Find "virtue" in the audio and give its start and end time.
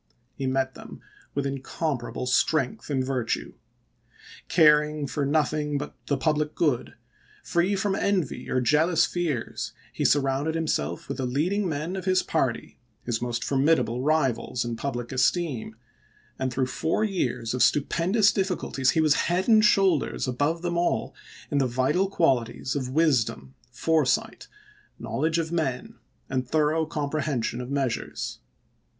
3.05-3.53